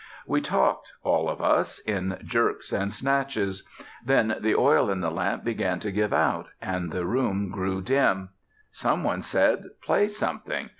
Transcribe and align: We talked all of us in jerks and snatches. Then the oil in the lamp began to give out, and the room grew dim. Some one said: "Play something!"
We 0.25 0.41
talked 0.41 0.93
all 1.03 1.29
of 1.29 1.41
us 1.43 1.77
in 1.77 2.17
jerks 2.23 2.73
and 2.73 2.91
snatches. 2.91 3.61
Then 4.03 4.35
the 4.39 4.55
oil 4.55 4.89
in 4.89 4.99
the 4.99 5.11
lamp 5.11 5.43
began 5.43 5.79
to 5.81 5.91
give 5.91 6.11
out, 6.11 6.47
and 6.59 6.91
the 6.91 7.05
room 7.05 7.51
grew 7.51 7.83
dim. 7.83 8.29
Some 8.71 9.03
one 9.03 9.21
said: 9.21 9.63
"Play 9.83 10.07
something!" 10.07 10.69